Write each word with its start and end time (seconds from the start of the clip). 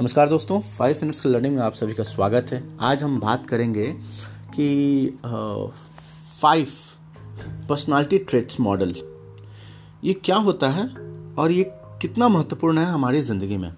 नमस्कार 0.00 0.28
दोस्तों 0.28 0.60
five 0.60 0.96
minutes 1.02 1.20
के 1.20 1.28
लर्निंग 1.28 1.54
में 1.54 1.62
आप 1.62 1.74
सभी 1.74 1.94
का 1.94 2.02
स्वागत 2.02 2.50
है। 2.52 2.62
आज 2.80 3.02
हम 3.02 3.18
बात 3.20 3.46
करेंगे 3.46 3.86
कि 4.54 5.18
फाइव 5.24 6.66
पर्सनालिटी 7.68 8.18
ट्रेट्स 8.20 8.60
मॉडल 8.60 8.94
ये 10.04 10.12
क्या 10.14 10.36
होता 10.36 10.68
है 10.70 10.86
और 11.34 11.52
ये 11.52 11.64
कितना 12.02 12.28
महत्वपूर्ण 12.28 12.78
है 12.78 12.86
हमारी 12.86 13.22
ज़िंदगी 13.22 13.56
में? 13.56 13.72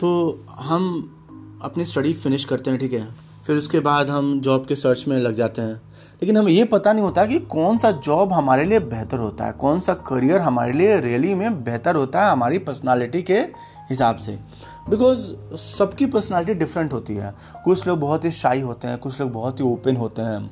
तो 0.00 0.44
हम 0.50 1.60
अपनी 1.64 1.84
स्टडी 1.84 2.12
फिनिश 2.14 2.44
करते 2.44 2.70
हैं, 2.70 2.80
ठीक 2.80 2.92
है? 2.92 3.06
फिर 3.46 3.56
उसके 3.56 3.80
बाद 3.80 4.10
हम 4.10 4.40
जॉब 4.40 4.66
के 4.66 4.74
सर्च 4.74 5.04
में 5.08 5.18
लग 5.18 5.34
जाते 5.34 5.62
हैं। 5.62 5.74
लेकिन 6.22 6.36
हमें 6.36 6.52
ये 6.52 6.64
पता 6.64 6.92
नहीं 6.92 7.04
होता 7.04 7.24
कि 7.26 7.38
कौन 7.50 7.78
सा 7.78 7.90
जॉब 8.00 8.32
हमारे 8.32 8.64
लिए 8.64 8.80
बेहतर 8.80 9.18
होता 9.18 9.46
है, 9.46 9.52
कौन 9.52 9.80
सा 9.80 9.94
करियर 10.08 10.40
हमारे 10.40 10.72
लिए 10.72 10.98
रियली 11.00 11.34
में 11.34 11.62
बेहतर 11.64 11.96
होता 11.96 12.24
है 12.24 12.32
हमारी 12.32 12.58
पर्सनालिटी 12.58 13.22
के 13.22 13.42
हिसाब 13.90 14.16
से। 14.16 14.38
बिकॉज़ 14.90 15.20
सबकी 15.56 16.06
पर्सनालिटी 16.06 16.54
डिफरेंट 16.54 16.92
होती 16.92 17.14
है। 17.14 17.32
कुछ 17.64 17.86
लोग 17.86 17.98
बहुत 18.00 18.24
ही 18.24 18.30
शाई 18.30 18.60
होते 18.60 18.88
हैं, 18.88 18.98
कुछ 18.98 19.20
लोग 19.20 19.32
बहुत 19.32 19.60
ही 19.60 19.64
ओपन 19.64 19.96
होते 19.96 20.22
हैं। 20.22 20.50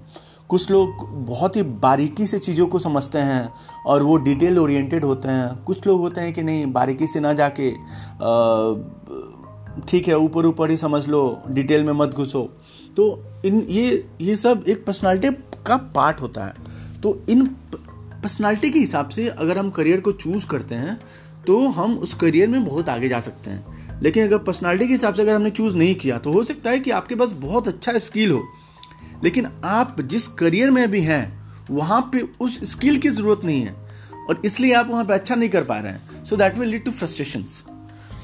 कुछ 0.49 0.71
लोग 0.71 1.07
बहुत 1.27 1.57
ही 1.57 1.63
बारीकी 1.63 2.27
से 2.27 2.39
चीज़ों 2.39 2.67
को 2.67 2.79
समझते 2.79 3.19
हैं 3.19 3.53
और 3.87 4.03
वो 4.03 4.17
डिटेल 4.17 4.59
ओरिएंटेड 4.59 5.05
होते 5.05 5.29
हैं। 5.29 5.63
कुछ 5.65 5.87
लोग 5.87 6.01
होते 6.01 6.21
हैं 6.21 6.33
कि 6.33 6.43
नहीं, 6.43 6.73
बारीकी 6.73 7.07
से 7.07 7.21
ना 7.21 7.33
जाके 7.33 7.71
ठीक 9.89 10.09
है, 10.09 10.17
ऊपर 10.17 10.47
ऊपर 10.47 10.71
ही 10.71 10.77
समझ 10.77 11.07
लो 11.09 11.43
डिटेल 11.49 11.85
में 11.85 11.93
मत 11.93 12.09
घुसो। 12.09 12.43
तो 12.97 13.25
इन, 13.45 13.61
ये 13.61 14.09
ये 14.21 14.37
सब 14.37 14.65
एक 14.69 14.85
पर्सनालिटी 14.87 15.29
का 15.67 15.77
पार्ट 15.95 16.21
होता 16.21 16.45
है। 16.45 16.55
तो 17.03 17.19
इन 17.29 17.47
पर्सनालिटी 18.23 18.71
के 18.71 18.79
हिसाब 18.79 19.09
से 19.09 19.29
अगर 19.29 19.59
हम 19.59 19.71
करियर 19.71 20.01
को 20.01 20.13
चूज़ 20.13 20.47
करते 20.47 20.75
हैं 20.75 21.01
तो 21.47 21.59
हम 21.69 21.95
उस 21.95 22.15
करियर 22.15 22.49
में 22.49 22.65
बहुत 22.65 22.89
आगे 22.89 23.09
जा 23.09 23.21
सकते 23.21 23.51
हैं। 23.51 24.01
लेकिन 24.03 24.25
अगर 24.25 24.39
पर्सनालिटी 24.39 24.87
के 24.87 24.93
हिसाब 24.93 25.15
से 25.15 25.23
अगर 25.23 25.35
हमने 25.35 25.51
चूज़ 25.51 25.77
नहीं 25.77 25.95
किया 25.95 26.19
तो 26.19 26.33
हो 26.33 26.43
सकता 26.45 26.71
है 26.71 26.79
कि 26.79 26.91
आपके 26.91 27.15
पास 27.15 27.33
बहुत 27.33 27.69
अच्छा 27.69 27.99
स्किल 27.99 28.31
हो। 28.31 28.43
लेकिन 29.25 29.47
आप 29.65 30.01
जिस 30.01 30.27
करियर 30.29 30.71
में 30.71 30.91
भी 30.91 31.01
हैं, 31.01 31.43
वहाँ 31.71 32.01
पे 32.13 32.25
उस 32.41 32.61
स्किल 32.71 32.99
की 32.99 33.09
ज़रूरत 33.09 33.45
नहीं 33.45 33.61
है। 33.63 33.75
और 34.29 34.43
इसलिए 34.45 34.73
आप 34.75 34.89
वहाँ 34.91 35.05
पे 35.05 35.15
अच्छा 35.15 35.35
नहीं 35.35 35.49
कर 35.49 35.65
पा 35.65 35.79
रहे 35.79 35.93
हैं। 35.93 36.25
So 36.25 36.37
that 36.37 36.59
will 36.59 36.69
lead 36.69 36.85
to 36.85 36.91
frustrations 36.91 37.63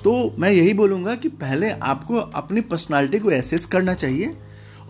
तो 0.05 0.34
मैं 0.38 0.50
यही 0.50 0.72
बोलूँगा 0.75 1.14
कि 1.14 1.28
पहले 1.28 1.70
आपको 1.70 2.16
अपनी 2.16 2.60
पर्सनालिटी 2.60 3.19
को 3.19 3.30
एसेस 3.30 3.64
करना 3.66 3.94
चाहिए 3.94 4.34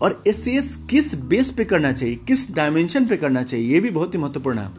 और 0.01 0.23
एसेस 0.27 0.77
किस 0.89 1.13
बेस 1.21 1.51
पे 1.51 1.65
करना 1.65 1.91
चाहिए, 1.91 2.15
किस 2.15 2.55
डायमेंशन 2.55 3.05
पे 3.05 3.17
करना 3.17 3.43
चाहिए, 3.43 3.73
ये 3.73 3.79
भी 3.79 3.89
बहुत 3.89 4.13
ही 4.13 4.19
महत्वपूर्ण 4.19 4.59
है। 4.59 4.69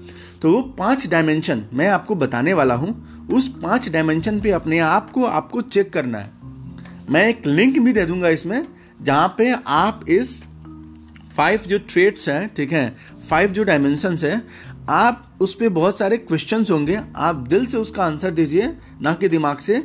तो 0.42 0.52
वो 0.52 0.60
पाँच 0.78 1.06
डायमेंशन 1.06 1.64
मैं 1.72 1.88
आपको 1.88 2.14
बताने 2.14 2.52
वाला 2.52 2.74
हूँ। 2.74 3.28
उस 3.32 3.48
पाँच 3.62 3.88
डायमेंशन 3.88 4.40
पे 4.40 4.50
अपने 4.50 4.78
आप 4.78 5.10
को 5.10 5.24
आपको 5.24 5.60
चेक 5.60 5.92
करना 5.92 6.18
है। 6.18 6.30
मैं 7.10 7.28
एक 7.28 7.46
लिंक 7.46 7.78
भी 7.78 7.92
दे 7.92 8.04
दूँगा 8.06 8.28
इसमें, 8.28 8.66
जहाँ 9.02 9.34
पे 9.38 9.50
आप 9.66 10.04
इस 10.08 10.42
फाइव 11.36 11.60
जो 11.60 11.78
ट्रेड्स 11.78 12.28
हैं, 12.28 12.50
ठीक 12.54 12.72
है 12.72 12.96
फाइव 13.28 13.50
जो 13.50 13.64
डायमेंशन 13.64 14.16
है, 14.16 14.42
आप 14.88 15.38
उस 15.40 15.54
पर 15.54 15.68
बहुत 15.68 15.98
सारे 15.98 16.16
क्वेश्चन 16.18 16.64
होंगे। 16.70 16.98
आप 17.16 17.36
दिल 17.48 17.66
से 17.66 17.78
उसका 17.78 18.04
आंसर 18.04 18.30
दीजिए, 18.30 18.72
ना 19.02 19.12
कि 19.12 19.28
दिमाग 19.28 19.58
से। 19.58 19.78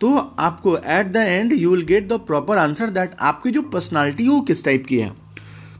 तो 0.00 0.16
आपको 0.38 0.76
at 0.76 1.06
the 1.06 1.16
end 1.16 1.52
you 1.52 1.70
will 1.70 1.82
get 1.82 2.08
the 2.08 2.12
proper 2.12 2.58
answer 2.58 2.90
that 2.90 3.10
आपकी 3.20 3.50
जो 3.50 3.62
पर्सनालिटी 3.62 4.24
है 4.24 4.30
वो 4.30 4.40
किस 4.40 4.64
टाइप 4.64 4.86
की 4.86 4.98
है। 4.98 5.08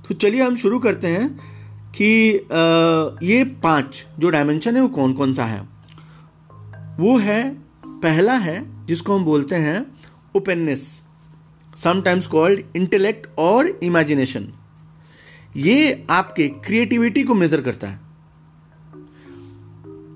तो 0.08 0.14
चलिए 0.14 0.42
हम 0.42 0.56
शुरू 0.56 0.78
करते 0.78 1.08
हैं। 1.08 1.57
कि 2.00 3.26
ये 3.26 3.44
पाँच 3.62 4.06
जो 4.18 4.30
डायमेंशन 4.30 4.76
है 4.76 4.82
वो 4.82 4.88
कौन 4.88 5.12
कौन 5.12 5.32
सा 5.34 5.44
है? 5.44 5.60
वो 6.98 7.16
है, 7.18 7.42
पहला 7.84 8.32
है, 8.32 8.86
जिसको 8.86 9.16
हम 9.16 9.24
बोलते 9.24 9.56
हैं 9.56 9.84
ओपननेस 10.36 10.84
समटाइम्स 11.76 12.26
कॉल्ड 12.26 12.76
इंटेलेक्ट 12.76 13.26
और 13.38 13.66
इमेजिनेशन 13.82 14.48
ये 15.56 16.06
आपके 16.10 16.48
क्रिएटिविटी 16.48 17.22
को 17.22 17.34
मेजर 17.34 17.60
करता 17.60 17.88
है. 17.88 18.00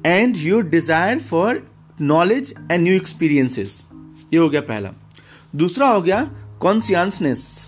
And 0.07 0.37
your 0.37 0.63
desire 0.65 1.19
for 1.19 1.63
knowledge 2.01 2.55
and 2.71 2.83
new 2.83 2.95
experiences 2.95 3.87
ये 4.33 4.39
हो 4.39 4.49
गया 4.49 4.61
पहला. 4.61 4.91
दूसरा 5.57 5.89
हो 5.89 6.01
गया 6.03 6.25
कॉन्सियसनेस 6.61 7.67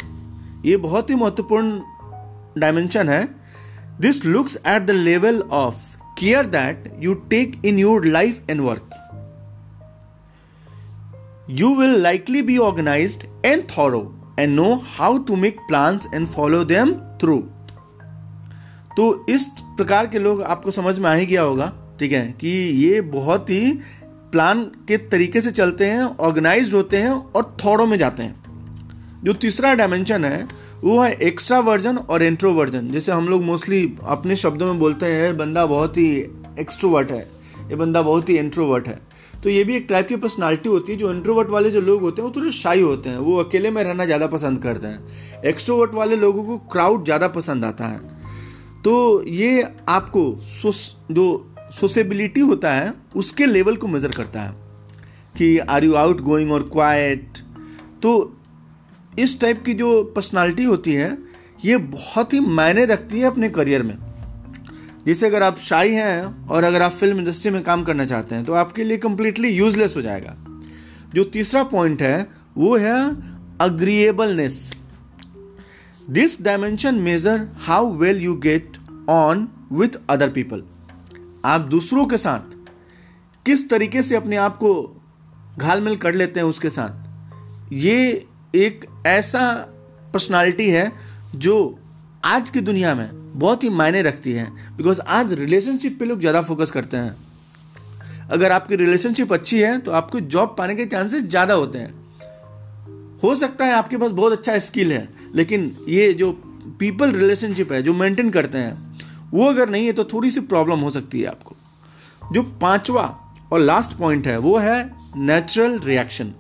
ये 0.65 0.77
बहुत 0.77 1.11
ही 1.11 1.15
महत्वपूर्ण 1.15 2.61
डायमेंशन 2.61 3.09
है. 3.09 3.44
This 4.00 4.25
looks 4.25 4.59
at 4.66 4.82
the 4.82 4.91
level 4.91 5.41
of 5.41 5.77
care 6.19 6.47
that 6.47 6.93
you 6.99 7.15
take 7.15 7.65
in 7.65 7.78
your 7.78 8.05
life 8.05 8.50
and 8.50 8.60
work 8.60 8.91
you 11.50 11.75
will 11.75 12.00
likely 12.00 12.43
be 12.43 12.59
organize 12.59 13.19
and 13.44 13.62
thorough 13.78 14.34
and 14.38 14.56
know 14.56 14.82
how 14.99 15.19
to 15.19 15.37
make 15.37 15.60
plan 15.60 16.00
and 16.15 16.27
follow 16.27 16.65
them 16.65 16.94
through 16.94 17.44
तो 18.97 19.27
इस 19.28 19.47
प्रकार 19.62 20.06
के 20.06 20.19
लोग 20.19 20.43
आपको 20.43 20.71
समझ 20.71 20.99
में 20.99 21.11
आ 21.11 21.12
ही 21.15 21.26
गया 21.26 21.43
होगा, 21.43 21.72
ठीक 22.00 22.12
है, 22.12 22.34
कि 22.41 22.49
ये 22.84 23.00
बहुत 23.00 23.50
ही 23.50 23.72
प्लान 24.05 24.65
के 24.65 24.97
तरीके 24.97 25.41
से 25.41 25.50
चलते 25.50 25.87
हैं 25.87 26.03
ऑर्गेनाइज 26.03 26.75
होते 26.75 26.97
हैं 26.97 27.11
और 27.11 27.56
थॉड़ों 27.65 27.87
में 27.87 27.99
जाते 27.99 28.22
हैं। 28.22 28.34
जो 29.25 29.32
तीसरा 29.32 29.75
डायमेंशन 29.75 30.25
है 30.25 30.49
वो 30.84 30.99
है 31.00 31.12
एक्स्ट्रा 31.22 31.59
वर्जन 31.61 31.97
और 31.97 32.22
एंट्रो 32.22 32.53
वर्जन 32.53 32.89
जैसे 32.89 33.12
हम 33.12 33.28
लोग 33.28 33.43
मोस्टली 33.43 33.83
अपने 34.06 34.37
शब्दों 34.37 34.67
में 34.67 34.78
बोलते 34.78 35.06
हैं 35.06 35.37
बंदा 35.37 35.65
बहुत 35.67 35.99
ही 35.99 36.09
एक्स्ट्रोवर्ट 36.61 37.11
है। 37.11 37.21
ये 37.71 37.77
बंदा 37.77 38.03
बहुत 38.03 38.28
ही 38.28 38.37
इंट्रोवर्ट 38.39 38.89
है। 38.89 38.99
तो 39.43 39.50
ये 39.50 39.62
भी 39.65 39.77
एक 39.77 39.87
टाइप 39.89 40.09
की 40.09 40.17
पर्सनालिटी 40.17 40.69
होती 40.69 40.93
है, 40.93 40.99
जो 40.99 41.12
इंट्रोवर्ट 41.12 41.49
वाले 41.50 41.71
जो 41.71 41.81
लोग 41.81 42.03
होते 42.03 42.23
हैं, 42.23 42.28
वो 42.28 42.34
थोड़े 42.37 42.50
शाई 42.50 42.81
होते 42.81 43.11
हैं। 43.11 43.19
वो 43.19 43.37
अकेले 43.37 43.71
में 43.71 43.83
रहना 43.84 44.05
ज़्यादा 44.05 44.27
पसंद 44.27 44.59
करते 44.59 44.87
हैं। 44.87 45.43
एक्स्ट्रोवर्ट 45.44 45.94
वाले 45.94 46.17
लोगों 46.17 46.44
को 46.44 46.59
क्राउड 46.73 47.05
ज़्यादा 47.05 47.28
पसंद 47.31 47.65
आता 47.65 47.87
है। 47.87 47.99
तो 48.84 49.25
ये 49.28 49.67
आपको 49.89 50.34
सोस, 50.41 50.97
जो 51.11 51.55
सोसेबिलिटी 51.73 52.41
होता 52.43 52.73
है, 52.73 52.93
उसके 53.17 53.47
लेवल 53.47 53.77
को 53.77 53.87
मेज़र 53.87 54.12
करता 54.12 54.41
है 54.41 54.55
कि 55.39 55.59
आर 55.59 55.84
यू 55.84 55.94
आउट 55.94 56.21
गोइंग 56.21 56.53
और 56.53 56.69
क्वाइट 56.73 57.39
तो 58.03 58.17
इस 59.19 59.41
टाइप 59.41 59.63
की 59.65 59.75
जो 59.75 60.03
पर्सनालिटी 60.17 60.65
होती 60.65 60.93
है, 60.93 61.17
ये 61.65 61.77
बहुत 61.77 62.33
ही 62.33 62.41
मायने 62.41 62.85
रखती 62.85 63.21
है 63.21 63.27
अपने 63.27 63.49
करियर 63.51 63.83
में। 63.83 63.97
जैसे 65.07 65.27
अगर 65.27 65.43
आप 65.43 65.59
शाई 65.59 65.91
हैं 65.91 66.47
और 66.49 66.65
अगर 66.65 66.83
आप 66.83 66.93
फ़िल्म 66.93 67.19
इंडस्ट्री 67.19 67.51
में 67.51 67.63
काम 67.63 67.83
करना 67.85 68.05
चाहते 68.05 68.35
हैं 68.35 68.45
तो 68.45 68.53
आपके 68.53 68.85
लिए 68.85 68.99
कंप्लीटली 68.99 69.49
यूजलेस 69.49 69.97
हो 69.97 70.03
जाएगा। 70.03 70.37
जो 71.15 71.25
तीसरा 71.25 71.63
पॉइंट 71.65 72.03
है, 72.03 72.27
वो 72.57 72.77
है 72.77 72.97
agreeableness 73.61 74.73
this 76.11 76.43
dimension 76.43 76.95
measure 76.95 77.49
how 77.59 77.93
well 77.93 78.21
you 78.23 78.35
get 78.37 78.77
on 79.09 79.49
with 79.73 79.99
other 80.11 80.29
people 80.29 80.63
आप 81.45 81.61
दूसरों 81.61 82.07
के 82.07 82.19
साथ 82.19 82.57
किस 83.47 83.69
तरीके 83.71 84.03
से 84.03 84.17
अपने 84.17 84.37
आप 84.37 84.57
को 84.57 84.73
घालमेल 85.59 85.97
कर 85.97 86.15
लेते 86.15 86.41
हैं 86.41 86.47
उसके 86.47 86.71
साथ, 86.71 87.73
ये 87.73 88.27
एक 88.55 88.85
ऐसा 89.07 89.41
पर्सनालिटी 90.13 90.69
है 90.71 90.91
जो 91.37 91.55
आज 92.25 92.51
की 92.51 92.61
दुनिया 92.61 92.95
में 92.95 93.09
बहुत 93.33 93.65
ही 93.65 93.69
मायने 93.71 94.03
रखती 94.03 94.33
है 94.33 94.45
बिकॉज़ 94.77 95.01
आज 95.01 95.33
रिलेशनशिप 95.33 95.99
पे 95.99 96.05
लोग 96.05 96.21
ज़्यादा 96.21 96.43
फोकस 96.43 96.71
करते 96.71 96.97
हैं। 96.97 97.17
अगर 98.29 98.53
आपकी 98.53 98.77
रिलेशनशिप 98.77 99.33
अच्छी 99.33 99.61
है 99.61 99.79
तो 99.79 99.93
आपको 99.93 100.21
जॉब 100.21 100.55
पाने 100.59 100.75
के 100.75 100.87
चांसेस 100.87 101.25
ज़्यादा 101.25 101.55
होते 101.55 101.79
हैं। 101.79 101.93
हो 103.23 103.35
सकता 103.35 103.65
है 103.65 103.73
आपके 103.73 103.97
पास 103.97 104.11
बहुत 104.13 104.33
अच्छा 104.33 104.59
स्किल 104.61 104.93
है, 104.93 105.09
लेकिन 105.35 105.71
ये 105.89 106.13
जो 106.15 106.31
पीपल 106.81 107.13
रिलेशनशिप 107.13 107.73
है, 107.73 107.83
जो 107.83 107.95
मेंटेन 107.95 108.31
करते 108.31 108.59
हैं, 108.59 108.99
वो 109.33 109.49
अगर 109.49 109.69
नहीं 109.71 109.87
है 109.87 109.93
तो 109.93 110.05
थोड़ी 110.05 110.31
सी 110.31 110.41
प्रॉब्लम 110.43 110.81
हो 110.81 110.91
सकती 110.91 111.21
है 111.21 111.27
आपको। 111.27 111.57
जो 112.33 112.43
पांचवा 112.62 113.05
और 113.53 113.61
लास्ट 113.61 113.99
पॉइंट 113.99 114.27
है, 114.27 114.39
वो 114.39 114.57
है 114.59 114.91
natural 115.17 115.79
reaction 115.81 116.33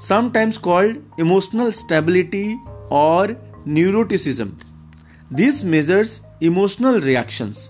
sometimes 0.00 0.58
called 0.58 1.20
emotional 1.20 1.70
stability 1.70 2.54
और 2.92 3.36
neuroticism 3.68 5.36
this 5.36 5.64
measures 5.64 6.20
emotional 6.42 7.00
reactions 7.00 7.68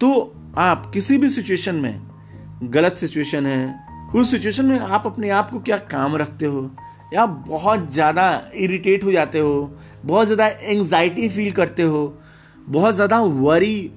तो 0.00 0.10
आप 0.58 0.90
किसी 0.94 1.18
भी 1.18 1.28
सिचुएशन 1.30 1.74
में 1.74 2.00
गलत 2.64 2.96
सिचुएशन 2.96 3.46
है, 3.46 3.74
उस 4.14 4.30
सिचुएशन 4.30 4.64
में 4.64 4.78
आप 4.78 5.06
अपने 5.06 5.30
आप 5.30 5.50
को 5.50 5.60
क्या 5.60 5.76
काम 5.90 6.16
रखते 6.16 6.46
हो? 6.46 6.70
या 7.14 7.24
बहुत 7.26 7.90
ज़्यादा 7.92 8.26
इरिटेट 8.54 9.04
हो 9.04 9.12
जाते 9.12 9.38
हो, 9.38 9.78
बहुत 10.04 10.26
ज़्यादा 10.26 10.46
एंग्जाइटी 10.46 11.28
फील 11.28 11.52
करते 11.52 11.82
हो, 11.82 12.18
बहुत 12.68 12.94
ज़्यादा 12.94 13.20
वरी 13.20 13.90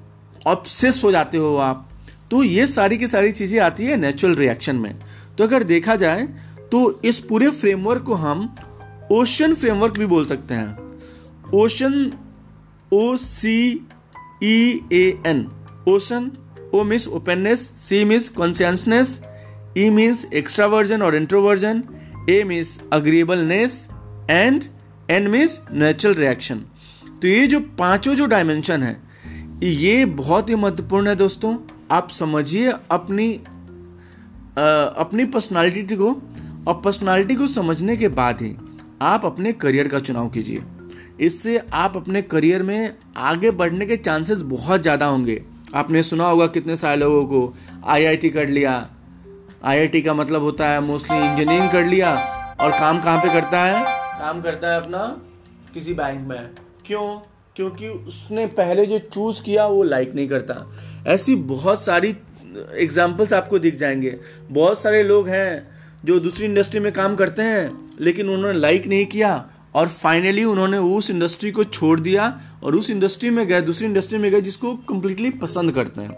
ऑब्सेस 0.47 1.01
हो 1.03 1.11
जाते 1.11 1.37
हो 1.37 1.55
आप 1.57 1.87
तो 2.31 2.43
ये 2.43 2.67
सारी 2.67 2.97
की 2.97 3.07
सारी 3.07 3.31
चीज़ें 3.31 3.59
आती 3.59 3.85
है 3.85 3.97
नेचुरल 3.97 4.35
रिएक्शन 4.35 4.75
में। 4.75 4.95
तो 5.37 5.43
अगर 5.43 5.63
देखा 5.63 5.95
जाए 5.95 6.27
तो 6.71 6.79
इस 7.05 7.19
पूरे 7.19 7.49
फ्रेमवर्क 7.49 8.01
को 8.01 8.13
हम 8.13 8.55
ओशन 9.11 9.53
फ्रेमवर्क 9.53 9.97
भी 9.97 10.05
बोल 10.05 10.25
सकते 10.25 10.53
हैं। 10.53 10.77
OCEAN 11.53 12.11
O 12.93 13.15
C 13.15 13.87
E 14.43 14.87
A 14.93 15.05
N 15.27 15.45
OCEAN 15.87 16.31
O 16.73 16.83
means 16.83 17.07
openness 17.07 17.59
C 17.79 18.03
means 18.05 18.29
conscientiousness 18.29 19.21
E 19.77 19.89
means 19.89 20.25
extraversion 20.33 21.01
और 21.01 21.15
introversion 21.15 21.83
A 22.29 22.43
means 22.43 22.79
agreeableness 22.93 23.89
and 24.29 24.63
N 25.09 25.27
means 25.27 25.59
natural 25.71 26.15
reaction 26.15 26.61
तो 27.21 27.27
ये 27.27 27.47
जो 27.47 27.59
पाँचों 27.79 28.15
जो 28.15 28.25
डायमेंशन 28.25 28.83
है 28.83 28.95
ये 29.63 30.05
बहुत 30.05 30.49
ही 30.49 30.55
महत्वपूर्ण 30.55 31.07
है 31.07 31.15
दोस्तों। 31.15 31.57
आप 31.91 32.09
समझिए 32.09 32.71
अपनी 32.91 33.33
आ, 34.57 34.65
अपनी 35.03 35.25
पर्सनालिटी 35.25 35.95
को 35.95 36.11
और 36.67 36.81
पर्सनालिटी 36.85 37.35
को 37.35 37.47
समझने 37.47 37.95
के 37.97 38.07
बाद 38.07 38.41
ही 38.41 38.55
आप 39.01 39.25
अपने 39.25 39.53
करियर 39.53 39.87
का 39.87 39.99
चुनाव 39.99 40.29
कीजिए। 40.29 40.63
इससे 41.19 41.57
आप 41.73 41.97
अपने 41.97 42.21
करियर 42.21 42.63
में 42.63 42.93
आगे 43.17 43.51
बढ़ने 43.51 43.85
के 43.85 43.97
चांसेस 43.97 44.41
बहुत 44.41 44.81
ज़्यादा 44.81 45.05
होंगे। 45.05 45.41
आपने 45.75 46.03
सुना 46.03 46.27
होगा 46.27 46.47
कितने 46.47 46.75
सारे 46.75 46.97
लोगों 46.97 47.25
को 47.25 47.53
आईआईटी 47.85 48.29
कर 48.29 48.47
लिया। 48.47 48.73
आईआईटी 49.63 50.01
का 50.01 50.13
मतलब 50.13 50.41
होता 50.41 50.69
है 50.69 50.81
मोस्टली 50.81 51.17
इंजीनियरिंग 51.17 51.71
कर 51.71 51.85
लिया 51.85 52.13
और 52.61 52.71
काम 52.71 53.01
कहाँ 53.01 53.19
पे 53.19 53.29
करता 53.29 53.63
है? 53.63 53.83
काम 54.19 54.41
करता 54.41 54.71
है 54.71 54.81
अपना 54.81 55.21
किसी 55.73 55.93
बैंक 55.93 56.27
में। 56.27 56.49
क्यों? 56.85 57.19
क्योंकि 57.55 57.87
उसने 57.87 58.45
पहले 58.45 58.85
जो 58.85 58.97
चूज़ 58.97 59.41
किया 59.43 59.65
वो 59.65 59.83
लाइक 59.83 60.15
नहीं 60.15 60.27
करता। 60.27 60.55
ऐसी 61.07 61.35
बहुत 61.35 61.81
सारी 61.81 62.15
एग्जाम्पल्स 62.75 63.33
आपको 63.33 63.59
दिख 63.59 63.75
जाएँगे। 63.75 64.19
बहुत 64.51 64.79
सारे 64.79 65.03
लोग 65.03 65.27
हैं 65.27 65.76
जो 66.05 66.19
दूसरी 66.19 66.45
इंडस्ट्री 66.45 66.79
में 66.79 66.91
काम 66.93 67.15
करते 67.15 67.41
हैं, 67.41 67.87
लेकिन 67.99 68.29
उन्होंने 68.29 68.59
लाइक 68.59 68.87
नहीं 68.87 69.05
किया 69.05 69.45
और 69.75 69.87
फाइनली 69.87 70.43
उन्होंने 70.43 70.77
उस 70.77 71.09
इंडस्ट्री 71.11 71.51
को 71.51 71.63
छोड़ 71.63 71.99
दिया 71.99 72.41
और 72.63 72.75
उस 72.75 72.89
इंडस्ट्री 72.89 73.29
में 73.29 73.47
गए, 73.47 73.61
दूसरी 73.61 73.87
इंडस्ट्री 73.87 74.17
में 74.17 74.31
गए 74.31 74.41
जिसको 74.41 74.73
कम्प्लीटली 74.73 75.29
पसंद 75.29 75.71
करते 75.71 76.01
हैं। 76.01 76.11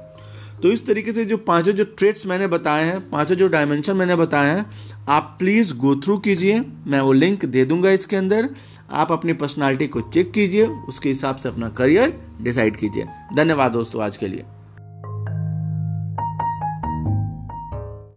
तो 0.61 0.71
इस 0.71 0.85
तरीके 0.85 1.13
से 1.13 1.25
जो 1.25 1.37
पाँचों 1.37 1.73
जो 1.73 1.83
ट्रेड्स 1.83 2.27
मैंने 2.27 2.47
बताए 2.47 2.83
हैं, 2.83 3.09
पाँचों 3.09 3.35
जो 3.35 3.47
डायमेंशन 3.47 3.95
मैंने 3.95 4.15
बताए 4.15 4.55
हैं, 4.55 4.65
आप 5.09 5.35
प्लीज़ 5.39 5.73
गो 5.73 5.95
थ्रू 5.95 6.17
कीजिए, 6.17 6.61
मैं 6.87 7.01
वो 7.01 7.13
लिंक 7.13 7.45
दे 7.45 7.65
दूँगा 7.65 7.91
इसके 7.91 8.15
अंदर। 8.15 8.49
आप 8.91 9.11
अपनी 9.11 9.33
पर्सनालिटी 9.33 9.87
को 9.87 10.01
चेक 10.01 10.31
कीजिए, 10.31 10.65
उसके 10.65 11.09
हिसाब 11.09 11.35
से 11.35 11.49
अपना 11.49 11.69
करियर 11.69 12.19
डिसाइड 12.41 12.75
कीजिए। 12.75 13.05
धन्यवाद 13.35 13.71
दोस्तों 13.71 14.03
आज 14.03 14.17
के 14.17 14.27
लिए। 14.27 14.43